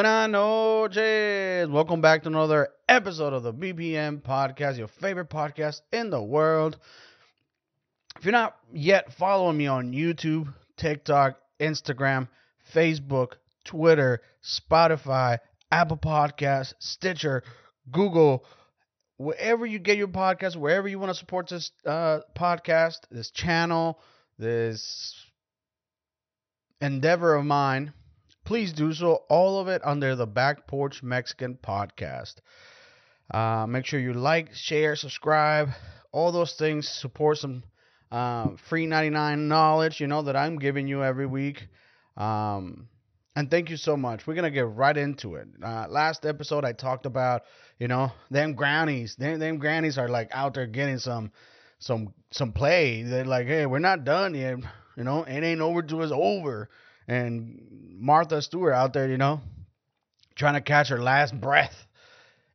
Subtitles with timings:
[0.00, 1.68] Buenas noches.
[1.68, 6.78] Welcome back to another episode of the BPM podcast, your favorite podcast in the world.
[8.16, 12.28] If you're not yet following me on YouTube, TikTok, Instagram,
[12.74, 13.32] Facebook,
[13.66, 15.36] Twitter, Spotify,
[15.70, 17.42] Apple Podcasts, Stitcher,
[17.92, 18.46] Google,
[19.18, 24.00] wherever you get your podcast, wherever you want to support this uh, podcast, this channel,
[24.38, 25.14] this
[26.80, 27.92] endeavor of mine,
[28.50, 29.22] please do so.
[29.28, 32.34] All of it under the Back Porch Mexican Podcast.
[33.32, 35.68] Uh, make sure you like, share, subscribe,
[36.10, 36.88] all those things.
[36.88, 37.62] Support some
[38.10, 41.68] uh, free 99 knowledge, you know, that I'm giving you every week.
[42.16, 42.88] Um,
[43.36, 44.26] and thank you so much.
[44.26, 45.46] We're gonna get right into it.
[45.62, 47.42] Uh, last episode, I talked about,
[47.78, 49.14] you know, them grannies.
[49.14, 51.30] Them, them grannies are like out there getting some,
[51.78, 53.04] some, some play.
[53.04, 54.58] They're like, hey, we're not done yet.
[54.96, 56.68] You know, it ain't over till it's over.
[57.10, 57.66] And
[57.98, 59.40] Martha Stewart out there, you know,
[60.36, 61.74] trying to catch her last breath,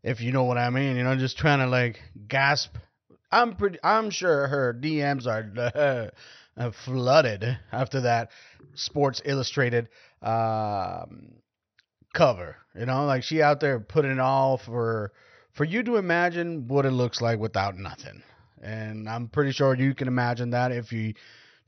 [0.01, 0.95] if you know what I mean.
[0.95, 2.73] You know, just trying to like gasp.
[3.29, 3.79] I'm pretty.
[3.83, 6.11] I'm sure her DMs are
[6.57, 8.31] uh, flooded after that
[8.75, 9.89] Sports Illustrated
[10.21, 11.33] um,
[12.13, 12.55] cover.
[12.79, 15.11] You know, like she out there putting it all for
[15.51, 18.23] for you to imagine what it looks like without nothing.
[18.61, 21.13] And I'm pretty sure you can imagine that if you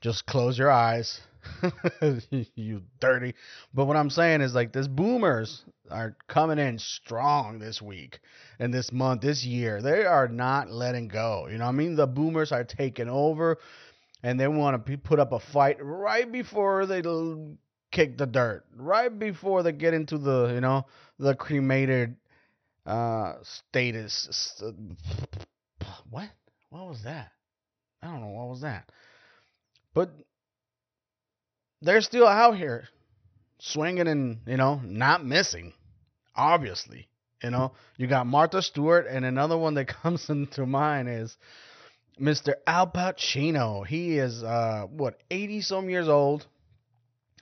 [0.00, 1.20] just close your eyes.
[2.54, 3.34] you dirty.
[3.74, 8.20] But what I'm saying is like this boomers are coming in strong this week
[8.58, 9.82] and this month, this year.
[9.82, 11.48] They are not letting go.
[11.50, 11.96] You know I mean?
[11.96, 13.58] The boomers are taking over
[14.22, 17.02] and they want to put up a fight right before they
[17.90, 20.86] kick the dirt, right before they get into the, you know,
[21.18, 22.16] the cremated
[22.86, 24.62] uh status.
[26.10, 26.30] What?
[26.70, 27.32] What was that?
[28.02, 28.90] I don't know what was that.
[29.94, 30.12] But
[31.82, 32.88] they're still out here
[33.60, 35.72] swinging and, you know, not missing.
[36.34, 37.08] Obviously.
[37.42, 41.36] You know, you got Martha Stewart, and another one that comes into mind is
[42.20, 42.54] Mr.
[42.66, 43.86] Al Pacino.
[43.86, 46.46] He is, uh, what, 80 some years old.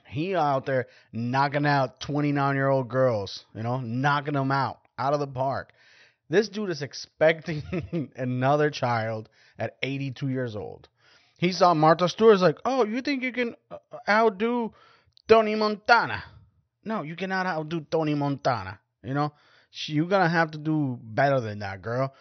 [0.07, 5.13] He out there knocking out 29 year old girls, you know, knocking them out, out
[5.13, 5.73] of the park.
[6.29, 7.63] This dude is expecting
[8.15, 10.87] another child at 82 years old.
[11.37, 13.77] He saw Martha Stewart's like, oh, you think you can uh,
[14.09, 14.73] outdo
[15.27, 16.23] Tony Montana?
[16.83, 18.79] No, you cannot outdo Tony Montana.
[19.03, 19.33] You know,
[19.85, 22.13] you're gonna have to do better than that, girl.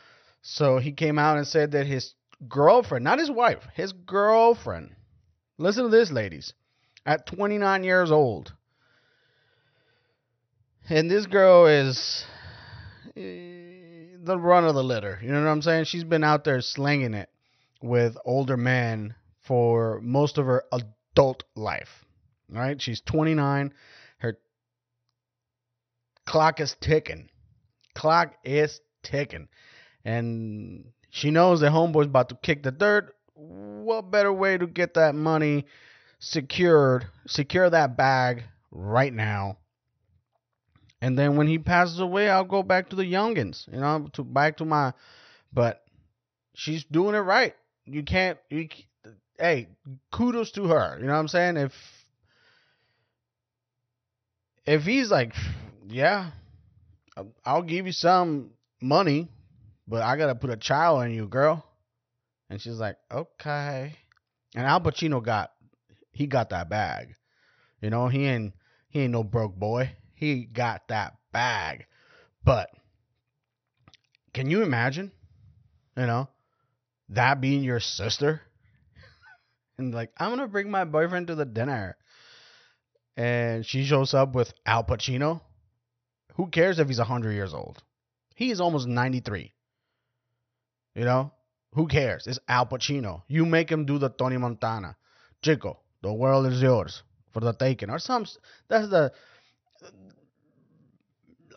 [0.42, 2.14] So he came out and said that his
[2.46, 4.94] girlfriend, not his wife, his girlfriend.
[5.56, 6.52] Listen to this, ladies.
[7.06, 8.52] At 29 years old,
[10.88, 12.24] and this girl is
[13.16, 15.18] eh, the run of the litter.
[15.22, 15.84] You know what I'm saying?
[15.84, 17.30] She's been out there slinging it
[17.86, 22.04] with older men for most of her adult life.
[22.48, 22.80] Right?
[22.80, 23.72] She's 29.
[24.18, 24.38] Her
[26.26, 27.28] clock is ticking.
[27.94, 29.48] Clock is ticking.
[30.04, 33.14] And she knows that homeboy's about to kick the dirt.
[33.34, 35.66] What better way to get that money
[36.18, 39.58] secured, secure that bag right now?
[41.00, 44.24] And then when he passes away, I'll go back to the youngins, you know, to
[44.24, 44.92] back to my.
[45.52, 45.84] But
[46.54, 47.54] she's doing it right
[47.86, 48.68] you can't you
[49.38, 49.68] hey
[50.12, 51.56] kudos to her you know what i'm saying?
[51.56, 51.72] If
[54.66, 55.32] if he's like
[55.88, 56.30] yeah
[57.44, 58.50] i'll give you some
[58.82, 59.28] money
[59.86, 61.64] but i gotta put a child on you girl.
[62.48, 63.96] And she's like okay.
[64.54, 65.50] And al pacino got
[66.12, 67.14] he got that bag.
[67.80, 68.54] You know he ain't
[68.88, 69.92] he ain't no broke boy.
[70.14, 71.86] He got that bag.
[72.44, 72.70] But
[74.32, 75.10] can you imagine?
[75.96, 76.28] You know
[77.10, 78.40] that being your sister?
[79.78, 81.98] And like i'm gonna bring my boyfriend to the dinner.
[83.14, 85.42] And she shows up with al pacino.
[86.36, 87.82] Who cares if he's 100 years old?
[88.34, 89.52] He is almost 93
[90.96, 91.30] you know?
[91.74, 92.26] Who cares?
[92.26, 93.22] It's al pacino.
[93.28, 94.96] You make him do the tony montana.
[95.42, 97.02] Chico the world is yours
[97.32, 97.90] for the taking.
[97.90, 98.26] Or some
[98.68, 99.12] that's the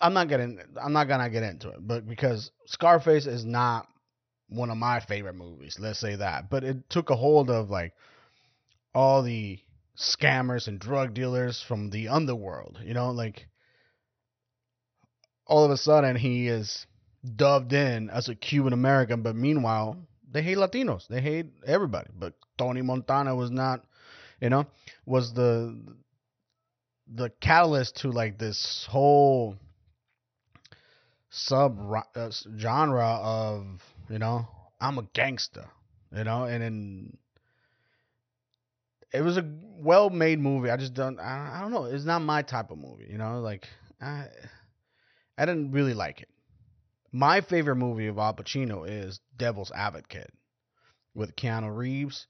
[0.01, 3.87] i'm not getting i'm not gonna get into it but because scarface is not
[4.49, 5.77] one of my favorite movies.
[5.79, 6.49] Let's say that.
[6.49, 7.93] But it took a hold of like
[8.93, 9.59] all the
[9.97, 12.79] scammers and drug dealers from the underworld.
[12.83, 13.47] You know, like
[15.45, 16.85] all of a sudden he is
[17.35, 19.97] dubbed in as a Cuban American, but meanwhile
[20.31, 21.07] they hate Latinos.
[21.07, 22.09] They hate everybody.
[22.17, 23.83] But Tony Montana was not,
[24.41, 24.65] you know,
[25.05, 25.79] was the
[27.11, 29.55] the catalyst to like this whole
[31.31, 31.79] sub
[32.15, 34.47] uh, genre of you know,
[34.79, 35.69] I'm a gangster.
[36.15, 37.17] You know, and then
[39.13, 39.45] it was a
[39.77, 40.71] well-made movie.
[40.71, 41.19] I just don't.
[41.19, 41.85] I, I don't know.
[41.85, 43.07] It's not my type of movie.
[43.09, 43.67] You know, like
[44.01, 44.25] I
[45.37, 46.29] I didn't really like it.
[47.11, 50.31] My favorite movie of Al Pacino is Devil's Advocate
[51.15, 52.27] with Keanu Reeves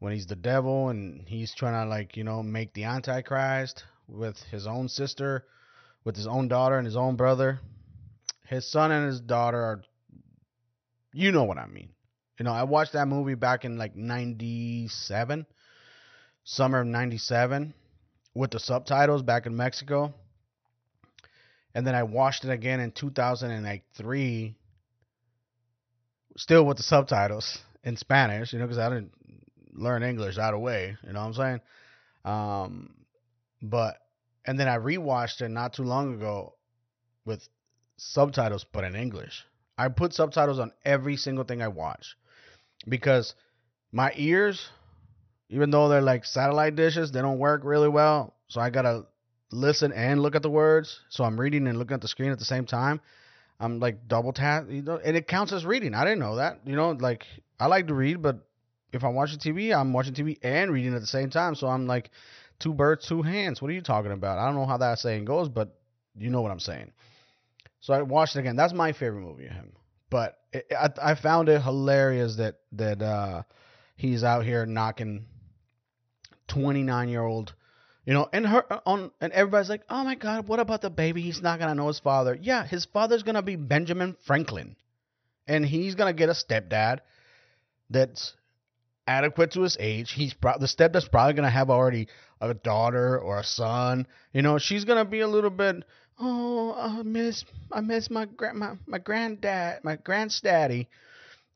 [0.00, 4.42] when he's the devil and he's trying to like, you know, make the antichrist with
[4.50, 5.44] his own sister,
[6.04, 7.60] with his own daughter and his own brother.
[8.46, 9.82] His son and his daughter are
[11.18, 11.90] you know what I mean.
[12.38, 15.46] You know, I watched that movie back in like 97,
[16.44, 17.74] summer of 97
[18.34, 20.14] with the subtitles back in Mexico.
[21.74, 24.54] And then I watched it again in 2003
[26.36, 29.12] still with the subtitles in Spanish, you know, because I didn't
[29.72, 30.96] learn English right away.
[31.04, 31.60] You know what I'm saying?
[32.24, 32.94] Um,
[33.60, 33.96] but
[34.46, 36.54] and then I rewatched it not too long ago
[37.24, 37.48] with
[37.96, 39.44] subtitles, but in English.
[39.78, 42.16] I put subtitles on every single thing I watch
[42.88, 43.34] because
[43.92, 44.68] my ears,
[45.48, 48.34] even though they're like satellite dishes, they don't work really well.
[48.48, 49.06] So I gotta
[49.50, 51.00] listen and look at the words.
[51.08, 53.00] So I'm reading and looking at the screen at the same time.
[53.60, 55.94] I'm like double tap, you know, and it counts as reading.
[55.94, 56.60] I didn't know that.
[56.64, 57.24] You know, like
[57.58, 58.46] I like to read, but
[58.92, 61.54] if I'm watching TV, I'm watching TV and reading at the same time.
[61.54, 62.10] So I'm like
[62.58, 63.62] two birds, two hands.
[63.62, 64.38] What are you talking about?
[64.38, 65.76] I don't know how that saying goes, but
[66.16, 66.92] you know what I'm saying.
[67.80, 68.56] So I watched it again.
[68.56, 69.72] That's my favorite movie of him.
[70.10, 73.42] But it, I, I found it hilarious that that uh,
[73.96, 75.26] he's out here knocking
[76.48, 77.54] 29 year old
[78.08, 81.20] you know, and her on and everybody's like, "Oh my god, what about the baby?
[81.20, 84.76] He's not to know his father." Yeah, his father's to be Benjamin Franklin.
[85.46, 87.00] And he's to get a stepdad
[87.90, 88.32] that's
[89.06, 90.12] adequate to his age.
[90.12, 92.08] He's pro- the stepdad's probably to have already
[92.40, 94.06] a daughter or a son.
[94.32, 95.84] You know, she's to be a little bit,
[96.18, 100.86] "Oh, I miss I miss my gra- my, my granddad, my grandstaddy.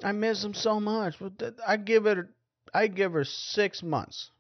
[0.03, 2.19] I miss him so much." But I give it
[2.75, 4.31] I give her 6 months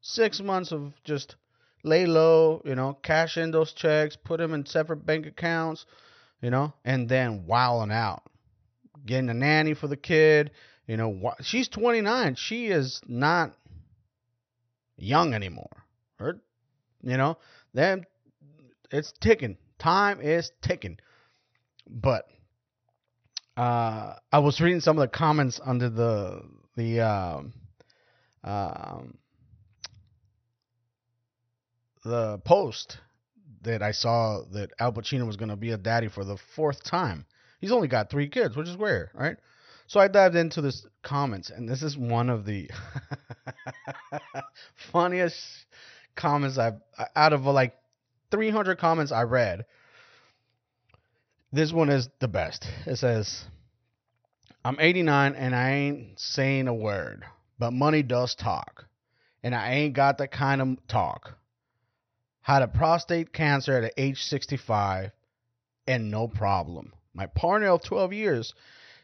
[0.00, 1.36] six months of just
[1.84, 5.86] lay low, you know, cash in those checks, put them in separate bank accounts,
[6.40, 8.22] you know, and then wilding out,
[9.06, 10.50] getting a nanny for the kid.
[10.86, 12.34] You know, she's 29.
[12.36, 13.54] She is not
[14.96, 15.84] young anymore.
[16.18, 16.40] Her,
[17.02, 17.36] you know,
[17.74, 18.06] then
[18.90, 19.56] it's ticking.
[19.78, 20.98] Time is ticking.
[21.88, 22.26] But
[23.56, 26.42] uh, I was reading some of the comments under the
[26.76, 27.52] the um,
[28.44, 29.18] um,
[32.04, 32.98] the post
[33.62, 36.84] that I saw that Al Pacino was going to be a daddy for the fourth
[36.84, 37.26] time.
[37.60, 39.36] He's only got three kids, which is weird, right?
[39.88, 42.70] So I dived into this comments, and this is one of the
[44.92, 45.36] funniest
[46.14, 46.80] comments I've
[47.16, 47.74] out of like
[48.30, 49.64] 300 comments I read.
[51.52, 52.66] This one is the best.
[52.86, 53.44] It says,
[54.64, 57.24] "I'm 89 and I ain't saying a word,
[57.58, 58.86] but money does talk,
[59.42, 61.38] and I ain't got that kind of talk
[62.48, 65.10] had a prostate cancer at age 65
[65.86, 66.94] and no problem.
[67.12, 68.54] My partner of 12 years,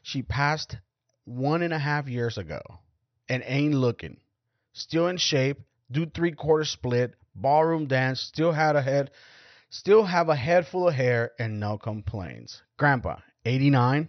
[0.03, 0.79] she passed
[1.27, 2.63] one and a half years ago
[3.29, 4.17] and ain't looking.
[4.73, 5.61] Still in shape,
[5.91, 9.11] do three quarter split, ballroom dance, still had a head,
[9.71, 12.63] still have a head full of hair and no complaints.
[12.77, 14.09] Grandpa, 89,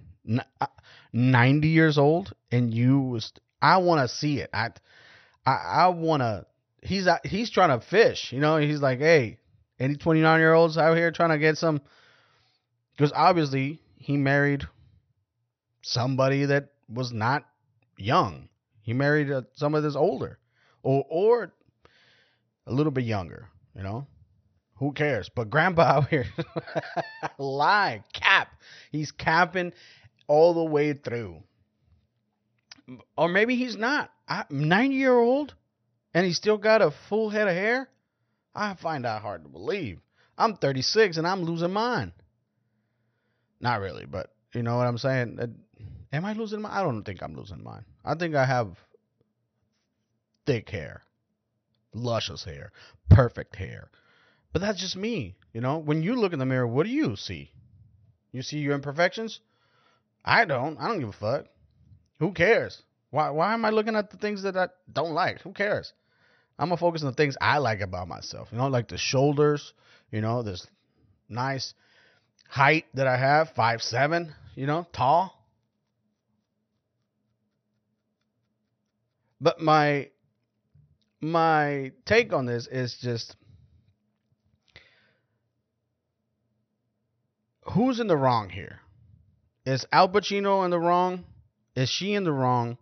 [0.62, 0.68] uh,
[1.14, 3.32] 90 years old, and you was,
[3.62, 4.50] I want to see it.
[4.54, 4.70] I,
[5.46, 6.46] I, I want to
[6.86, 8.32] he's he's trying to fish.
[8.32, 9.40] You know, he's like, hey,
[9.80, 11.82] any 29 year olds out here trying to get some?
[12.96, 14.64] Because obviously he married
[15.82, 17.44] somebody that was not
[17.98, 18.50] young.
[18.82, 20.40] He married uh, somebody that's older,
[20.84, 21.54] or or
[22.68, 23.50] a little bit younger.
[23.76, 24.08] You know,
[24.76, 25.30] who cares?
[25.34, 26.26] But grandpa out here,
[27.38, 28.50] lie, cap.
[28.92, 29.74] He's capping
[30.28, 31.44] all the way through.
[33.18, 34.12] Or maybe he's not.
[34.28, 35.54] I, 90 year old
[36.14, 37.90] and he still got a full head of hair?
[38.54, 40.00] I find that hard to believe.
[40.38, 42.14] I'm 36 and I'm losing mine.
[43.60, 45.40] Not really, but you know what I'm saying?
[46.14, 46.72] Am I losing mine?
[46.74, 47.86] I don't think I'm losing mine.
[48.04, 48.78] I think I have
[50.46, 51.02] thick hair,
[51.96, 52.72] luscious hair,
[53.10, 53.90] perfect hair.
[54.54, 55.36] But that's just me.
[55.54, 57.52] You know, when you look in the mirror, what do you see?
[58.32, 59.40] You see your imperfections?
[60.24, 60.78] I don't.
[60.80, 61.46] I don't give a fuck.
[62.20, 62.82] Who cares?
[63.12, 65.42] Why why am I looking at the things that I don't like?
[65.42, 65.94] Who cares?
[66.58, 68.50] I'm gonna focus on the things I like about myself.
[68.52, 69.74] You know, like the shoulders.
[70.12, 70.66] You know, this
[71.28, 71.74] nice
[72.48, 74.34] height that I have, five seven.
[74.56, 75.34] You know, tall.
[79.40, 80.10] But my
[81.26, 83.36] my take on this is just
[87.74, 88.80] who's in the wrong here?
[89.66, 91.26] Is Al Pacino in the wrong?
[91.76, 92.78] Is she in the wrong?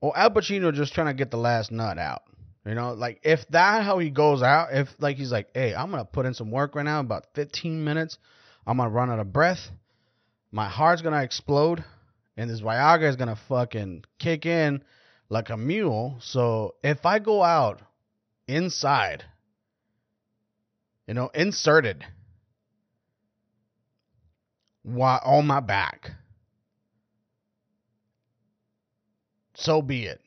[0.00, 2.22] Or Al Pacino just trying to get the last nut out.
[2.66, 5.90] You know, like if that how he goes out, if like he's like, hey, I'm
[5.90, 8.18] gonna put in some work right now, about 15 minutes,
[8.66, 9.70] I'm gonna run out of breath,
[10.52, 11.82] my heart's gonna explode,
[12.36, 14.84] and this Viagra is gonna fucking kick in
[15.32, 16.18] like a mule.
[16.20, 17.80] So if I go out
[18.46, 19.24] inside,
[21.06, 22.04] you know, inserted
[24.82, 26.10] while on my back,
[29.54, 30.20] so be it.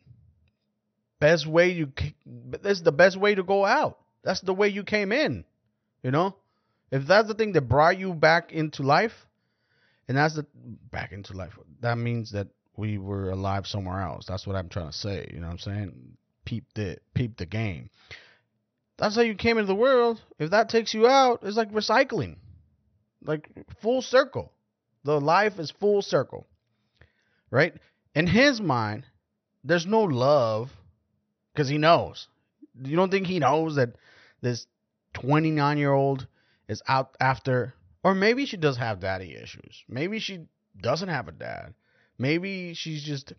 [1.19, 1.91] Best way you,
[2.25, 3.99] this is the best way to go out.
[4.23, 5.45] That's the way you came in,
[6.01, 6.35] you know.
[6.91, 9.27] If that's the thing that brought you back into life,
[10.07, 10.47] and that's the
[10.91, 14.25] back into life, that means that we were alive somewhere else.
[14.27, 15.29] That's what I'm trying to say.
[15.33, 16.17] You know what I'm saying?
[16.45, 17.89] Peep the peep the game.
[18.97, 20.21] That's how you came into the world.
[20.39, 22.37] If that takes you out, it's like recycling.
[23.23, 23.49] Like
[23.81, 24.51] full circle.
[25.03, 26.47] The life is full circle.
[27.51, 27.73] Right?
[28.13, 29.05] In his mind,
[29.63, 30.71] there's no love
[31.53, 32.27] because he knows.
[32.81, 33.95] You don't think he knows that
[34.41, 34.67] this
[35.13, 36.27] 29 year old
[36.67, 39.83] is out after, or maybe she does have daddy issues.
[39.87, 40.45] Maybe she
[40.79, 41.73] doesn't have a dad.
[42.17, 43.33] Maybe she's just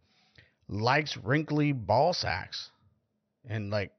[0.68, 2.70] likes wrinkly ball sacks
[3.48, 3.92] and like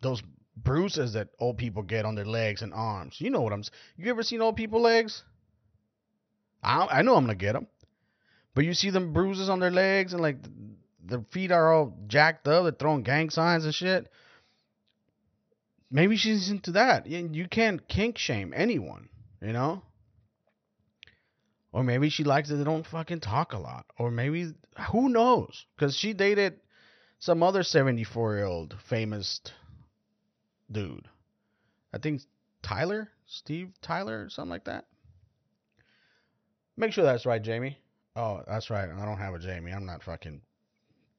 [0.00, 0.22] those
[0.56, 3.16] bruises that old people get on their legs and arms.
[3.20, 3.62] You know what I'm.
[3.96, 5.22] You ever seen old people legs?
[6.62, 7.66] I I know I'm gonna get them,
[8.54, 10.36] but you see them bruises on their legs and like
[11.04, 12.64] their feet are all jacked up.
[12.64, 14.10] They're throwing gang signs and shit.
[15.90, 17.06] Maybe she's into that.
[17.06, 19.08] You can't kink shame anyone,
[19.42, 19.82] you know.
[21.72, 23.86] Or maybe she likes that they don't fucking talk a lot.
[23.98, 24.52] Or maybe
[24.90, 25.64] who knows?
[25.74, 26.60] Because she dated
[27.18, 29.40] some other 74 year old famous
[30.70, 31.08] dude.
[31.92, 32.22] I think
[32.62, 34.86] Tyler, Steve Tyler, something like that.
[36.76, 37.78] Make sure that's right, Jamie.
[38.16, 38.88] Oh, that's right.
[38.90, 39.72] I don't have a Jamie.
[39.72, 40.42] I'm not fucking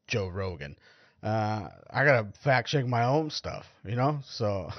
[0.08, 0.78] Joe Rogan.
[1.22, 4.20] Uh, I gotta fact check my own stuff, you know.
[4.26, 4.70] So,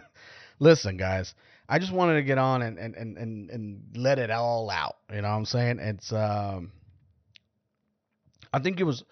[0.58, 1.34] listen, guys.
[1.72, 4.96] I just wanted to get on and, and, and, and, and let it all out.
[5.10, 5.78] You know what I'm saying?
[5.78, 6.70] It's um
[8.52, 9.02] I think it was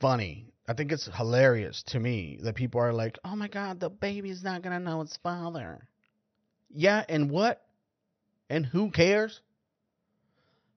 [0.00, 0.46] funny.
[0.66, 4.42] I think it's hilarious to me that people are like, "Oh my god, the baby's
[4.42, 5.86] not going to know its father."
[6.70, 7.60] Yeah, and what?
[8.48, 9.42] And who cares?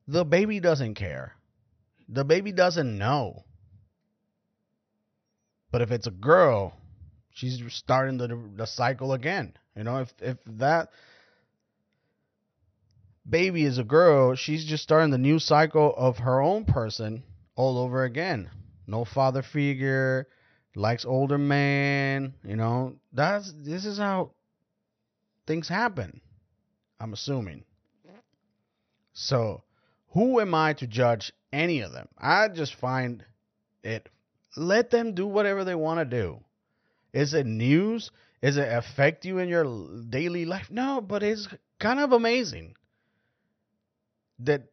[0.05, 1.37] The baby doesn't care.
[2.09, 3.45] The baby doesn't know.
[5.71, 6.73] But if it's a girl,
[7.31, 9.53] she's starting the the cycle again.
[9.77, 10.89] You know, if if that
[13.29, 17.23] baby is a girl, she's just starting the new cycle of her own person
[17.55, 18.49] all over again.
[18.87, 20.27] No father figure,
[20.75, 22.95] likes older man, you know.
[23.13, 24.31] That's this is how
[25.45, 26.21] things happen.
[26.99, 27.63] I'm assuming.
[29.13, 29.63] So,
[30.09, 32.07] who am I to judge any of them?
[32.17, 33.23] I just find
[33.83, 34.09] it
[34.55, 36.39] let them do whatever they want to do.
[37.13, 38.11] Is it news?
[38.41, 39.65] Does it affect you in your
[40.09, 40.69] daily life?
[40.69, 41.47] No, but it's
[41.79, 42.75] kind of amazing
[44.39, 44.63] that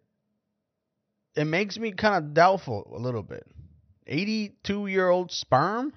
[1.34, 3.46] it makes me kind of doubtful a little bit.
[4.06, 5.92] 82 year old sperm?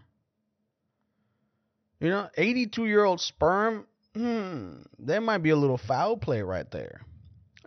[2.00, 6.70] You know, 82 year old sperm, hmm, there might be a little foul play right
[6.72, 7.02] there.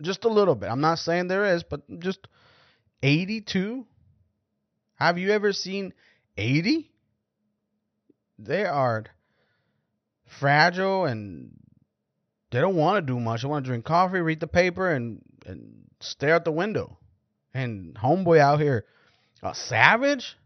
[0.00, 0.70] Just a little bit.
[0.70, 2.26] I'm not saying there is, but just
[3.02, 3.86] 82?
[4.94, 5.92] Have you ever seen
[6.38, 6.90] 80?
[8.38, 9.04] They are
[10.38, 11.50] fragile and
[12.50, 13.42] they don't want to do much.
[13.42, 16.98] They want to drink coffee, read the paper, and and stare out the window.
[17.52, 18.84] And homeboy out here,
[19.42, 20.36] a savage,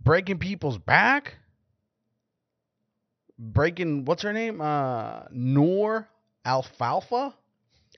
[0.00, 1.34] breaking people's back,
[3.38, 4.60] breaking what's her name?
[4.60, 6.08] Uh, Noor
[6.44, 7.34] Alfalfa.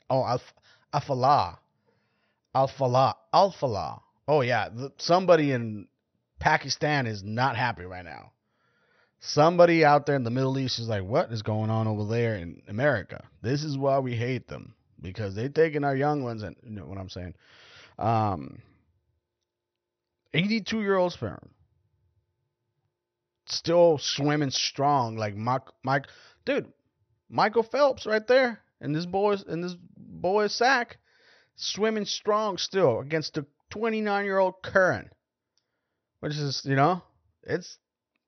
[0.08, 0.54] Oh, Alf-
[0.92, 1.58] Alfallah,
[2.54, 4.02] Alfallah, Alfallah.
[4.26, 5.88] Oh yeah, somebody in
[6.38, 8.32] Pakistan is not happy right now
[9.20, 12.34] somebody out there in the Middle East is like, what is going on over there
[12.34, 13.28] in America?
[13.42, 16.86] This is why we hate them because they're taking our young ones, and you know
[16.86, 17.34] what I'm saying.
[17.98, 18.62] Um,
[20.32, 21.50] 82 year old sperm,
[23.46, 26.06] still swimming strong like Mike, Mike,
[26.44, 26.72] dude,
[27.28, 30.98] Michael Phelps right there, and this boy's in this boy's sack,
[31.56, 35.08] swimming strong still against the 29 year old current,
[36.20, 37.02] which is you know
[37.42, 37.78] it's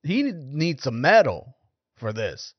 [0.03, 1.55] he needs a medal
[1.95, 2.53] for this.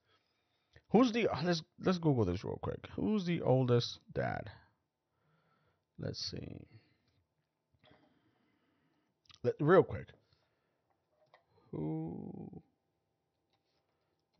[0.90, 2.86] Who's the uh, let's let's Google this real quick.
[2.96, 4.50] Who's the oldest dad?
[5.98, 6.56] Let's see.
[9.42, 10.08] Let, real quick.
[11.70, 12.62] Who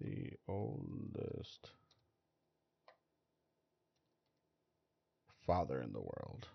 [0.01, 1.71] the oldest
[5.47, 6.47] father in the world?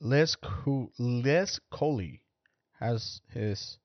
[0.00, 2.22] Les, who Les Colley
[2.80, 3.78] has his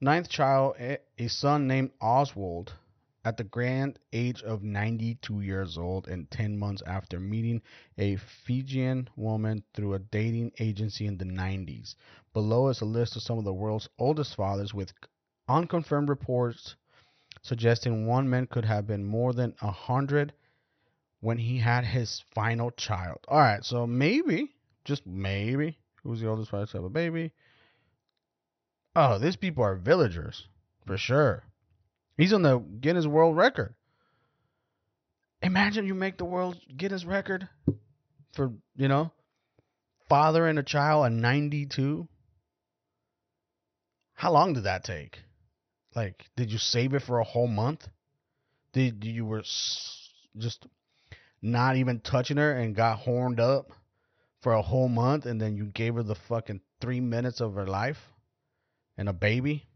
[0.00, 2.74] ninth child, a son named Oswald,
[3.24, 7.62] at the grand age of 92 years old and 10 months after meeting
[7.96, 11.94] a Fijian woman through a dating agency in the 90s.
[12.34, 14.92] Below is a list of some of the world's oldest fathers with
[15.48, 16.76] unconfirmed reports
[17.42, 20.32] suggesting one man could have been more than a hundred
[21.20, 23.18] when he had his final child.
[23.28, 24.52] All right, so maybe,
[24.84, 27.32] just maybe, who's the oldest father to have a baby?
[28.96, 30.46] Oh, these people are villagers
[30.86, 31.42] for sure.
[32.16, 33.74] He's on the Guinness World Record.
[35.42, 37.48] Imagine you make the world Guinness record
[38.32, 39.10] for, you know,
[40.08, 42.06] father and a child at 92.
[44.14, 45.18] How long did that take?
[45.94, 47.88] Like, did you save it for a whole month?
[48.72, 49.42] Did you were
[50.36, 50.66] just
[51.42, 53.70] not even touching her and got horned up
[54.40, 57.66] for a whole month and then you gave her the fucking three minutes of her
[57.66, 57.98] life
[58.96, 59.66] and a baby?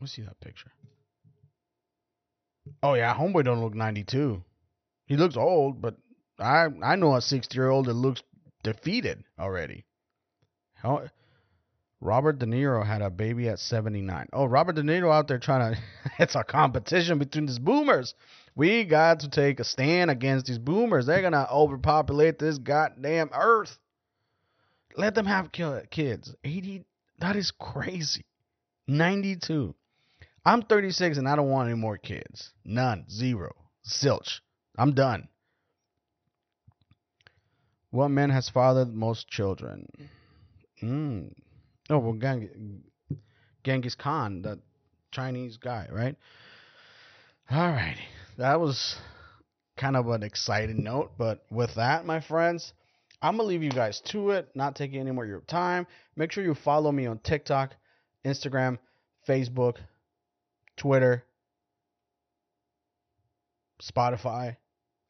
[0.00, 0.70] Let me see that picture.
[2.82, 4.42] Oh yeah, homeboy don't look 92.
[5.06, 5.96] He looks old, but
[6.38, 8.22] I I know a 60 year old that looks
[8.62, 9.84] defeated already.
[10.74, 11.08] How,
[12.00, 14.26] Robert De Niro had a baby at 79.
[14.32, 15.80] Oh, Robert De Niro out there trying to.
[16.18, 18.14] it's a competition between these boomers.
[18.54, 21.06] We got to take a stand against these boomers.
[21.06, 23.78] They're going to overpopulate this goddamn earth.
[24.96, 26.34] Let them have kids.
[26.44, 26.84] 80.
[27.22, 28.26] That is crazy.
[28.88, 29.74] 92.
[30.44, 32.52] I'm 36 and I don't want any more kids.
[32.64, 33.06] None.
[33.08, 33.52] Zero.
[33.88, 34.40] Zilch.
[34.76, 35.28] I'm done.
[37.90, 39.86] What man has fathered most children?
[40.80, 41.26] Hmm.
[41.88, 42.82] Oh well, Gang-
[43.62, 44.58] Genghis Khan, that
[45.12, 46.16] Chinese guy, right?
[47.50, 48.00] All righty,
[48.38, 48.96] that was
[49.76, 51.12] kind of an exciting note.
[51.18, 52.72] But with that, my friends,
[53.22, 54.48] I'm gonna leave you guys to it.
[54.54, 55.86] Not taking any more of your time.
[56.16, 57.74] Make sure you follow me on TikTok,
[58.24, 58.78] Instagram,
[59.28, 59.76] Facebook,
[60.76, 61.24] Twitter,
[63.80, 64.56] Spotify,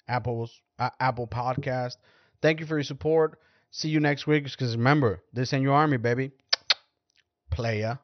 [0.06, 1.96] Apple's uh, Apple Podcast.
[2.42, 3.38] Thank you for your support.
[3.70, 4.44] See you next week.
[4.44, 6.32] Because remember, this ain't your army, baby.
[7.50, 7.96] Playa.